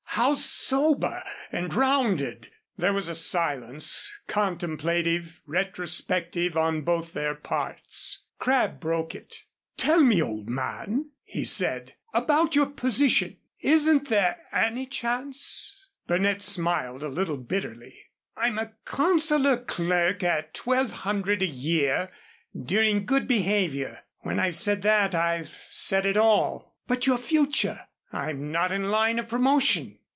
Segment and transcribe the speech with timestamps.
[0.15, 1.23] How sober
[1.53, 8.21] and rounded!" There was a silence, contemplative, retrospective on both their parts.
[8.37, 9.45] Crabb broke it.
[9.77, 13.37] "Tell me, old man," he said, "about your position.
[13.61, 17.97] Isn't there any chance?" Burnett smiled a little bitterly.
[18.35, 22.11] "I'm a consular clerk at twelve hundred a year
[22.53, 24.01] during good behavior.
[24.19, 29.17] When I've said that, I've said it all." "But your future?" "I'm not in line
[29.17, 29.97] of promotion."